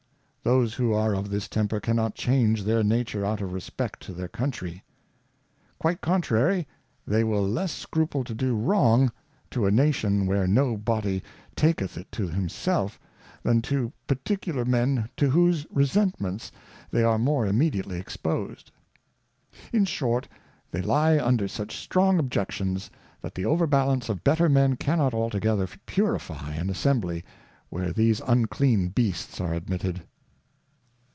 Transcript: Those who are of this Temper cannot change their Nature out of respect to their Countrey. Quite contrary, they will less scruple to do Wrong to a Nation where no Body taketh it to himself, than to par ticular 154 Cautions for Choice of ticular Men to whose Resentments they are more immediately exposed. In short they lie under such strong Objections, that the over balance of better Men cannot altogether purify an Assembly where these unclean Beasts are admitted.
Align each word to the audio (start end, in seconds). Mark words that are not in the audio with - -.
Those 0.43 0.73
who 0.73 0.91
are 0.91 1.13
of 1.13 1.29
this 1.29 1.47
Temper 1.47 1.79
cannot 1.79 2.15
change 2.15 2.63
their 2.63 2.83
Nature 2.83 3.23
out 3.23 3.41
of 3.41 3.53
respect 3.53 4.01
to 4.01 4.11
their 4.11 4.27
Countrey. 4.27 4.83
Quite 5.77 6.01
contrary, 6.01 6.67
they 7.05 7.23
will 7.23 7.47
less 7.47 7.71
scruple 7.71 8.23
to 8.23 8.33
do 8.33 8.55
Wrong 8.57 9.11
to 9.51 9.67
a 9.67 9.71
Nation 9.71 10.25
where 10.25 10.47
no 10.47 10.77
Body 10.77 11.21
taketh 11.55 11.95
it 11.95 12.11
to 12.13 12.27
himself, 12.27 12.99
than 13.43 13.61
to 13.61 13.93
par 14.07 14.17
ticular 14.25 14.65
154 14.65 14.65
Cautions 14.65 14.65
for 14.65 14.65
Choice 14.65 14.65
of 14.65 14.65
ticular 14.65 14.71
Men 14.71 15.09
to 15.17 15.29
whose 15.29 15.67
Resentments 15.69 16.51
they 16.89 17.03
are 17.03 17.19
more 17.19 17.45
immediately 17.45 17.99
exposed. 17.99 18.71
In 19.71 19.85
short 19.85 20.27
they 20.71 20.81
lie 20.81 21.19
under 21.19 21.47
such 21.47 21.77
strong 21.77 22.17
Objections, 22.17 22.89
that 23.21 23.35
the 23.35 23.45
over 23.45 23.67
balance 23.67 24.09
of 24.09 24.23
better 24.23 24.49
Men 24.49 24.75
cannot 24.75 25.13
altogether 25.13 25.67
purify 25.85 26.53
an 26.55 26.71
Assembly 26.71 27.23
where 27.69 27.93
these 27.93 28.21
unclean 28.21 28.87
Beasts 28.87 29.39
are 29.39 29.53
admitted. 29.53 30.01